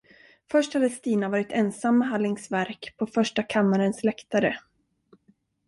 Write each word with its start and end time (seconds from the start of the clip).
Först 0.51 0.73
hade 0.73 0.89
Stina 0.89 1.29
varit 1.29 1.51
ensam 1.51 1.97
med 1.97 2.07
Hallings 2.07 2.51
verk 2.51 2.93
på 2.97 3.07
Första 3.07 3.43
kammarens 3.43 4.03
läktare. 4.03 4.59